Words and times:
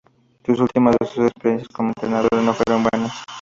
Sus 0.43 0.59
últimas 0.59 0.95
dos 0.99 1.15
experiencias 1.19 1.67
como 1.69 1.89
entrenador 1.89 2.33
no 2.43 2.55
fueron 2.55 2.87
buenas. 2.91 3.11